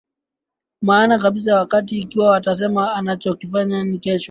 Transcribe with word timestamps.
maana 0.81 1.19
kabisa 1.19 1.51
ya 1.51 1.57
wakati 1.57 1.97
Ikiwa 1.97 2.29
watasema 2.29 2.81
watakachofanya 2.87 3.97
kesho 3.97 4.19